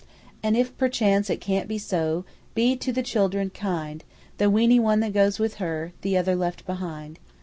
[0.41, 4.03] "And if perchance it can't be so, Be to the children kind;
[4.39, 7.19] The weeny one that goes with her, The other left behind."